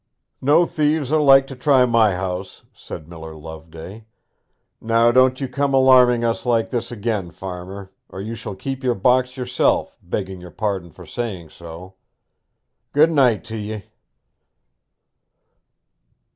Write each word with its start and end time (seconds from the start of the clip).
'No 0.41 0.65
thieves 0.65 1.11
are 1.13 1.21
like 1.21 1.45
to 1.45 1.55
try 1.55 1.85
my 1.85 2.15
house,' 2.15 2.63
said 2.73 3.07
Miller 3.07 3.35
Loveday. 3.35 4.07
'Now 4.81 5.11
don't 5.11 5.39
you 5.39 5.47
come 5.47 5.75
alarming 5.75 6.23
us 6.23 6.43
like 6.43 6.71
this 6.71 6.91
again, 6.91 7.29
farmer, 7.29 7.91
or 8.09 8.19
you 8.19 8.33
shall 8.33 8.55
keep 8.55 8.83
your 8.83 8.95
box 8.95 9.37
yourself, 9.37 9.99
begging 10.01 10.41
your 10.41 10.49
pardon 10.49 10.89
for 10.89 11.05
saying 11.05 11.51
so. 11.51 11.93
Good 12.93 13.11
night 13.11 13.43
t' 13.45 13.59
ye!' 13.73 13.83